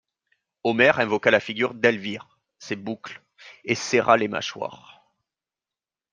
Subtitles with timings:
[0.63, 3.21] Omer invoqua la figure d'Elvire, ses boucles,
[3.65, 5.05] et serra les mâchoires.